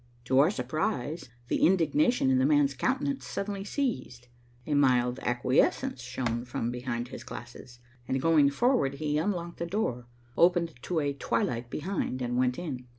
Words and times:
To 0.25 0.39
our 0.39 0.49
surprise, 0.49 1.29
the 1.47 1.63
indignation 1.63 2.31
in 2.31 2.39
the 2.39 2.45
man's 2.47 2.73
countenance 2.73 3.23
suddenly 3.23 3.63
ceased. 3.63 4.29
A 4.65 4.73
mild 4.73 5.19
acquiescence 5.19 6.01
shone 6.01 6.43
from 6.43 6.71
behind 6.71 7.09
his 7.09 7.23
glasses 7.23 7.77
and, 8.07 8.19
going 8.19 8.49
forward, 8.49 8.95
he 8.95 9.19
unlocked 9.19 9.57
the 9.59 9.67
door, 9.67 10.07
opened 10.35 10.73
to 10.85 10.99
a 11.01 11.13
twilight 11.13 11.69
behind 11.69 12.19
and 12.23 12.35
went 12.35 12.57
in. 12.57 12.87